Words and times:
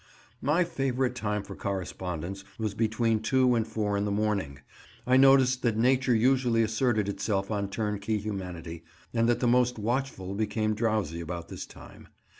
My 0.41 0.63
favourite 0.63 1.13
time 1.13 1.43
for 1.43 1.55
correspondence 1.55 2.43
was 2.57 2.73
between 2.73 3.19
two 3.19 3.53
and 3.53 3.67
four 3.67 3.95
in 3.97 4.05
the 4.05 4.11
morning. 4.11 4.61
I 5.05 5.15
noticed 5.15 5.61
that 5.61 5.77
nature 5.77 6.15
usually 6.15 6.63
asserted 6.63 7.07
itself 7.07 7.51
on 7.51 7.69
turnkey 7.69 8.17
humanity, 8.17 8.83
and 9.13 9.29
that 9.29 9.41
the 9.41 9.47
most 9.47 9.77
watchful 9.77 10.33
became 10.33 10.73
drowsy 10.73 11.21
about 11.21 11.49
this 11.49 11.67
time. 11.67 12.07